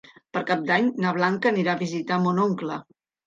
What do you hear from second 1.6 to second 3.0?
a visitar mon oncle.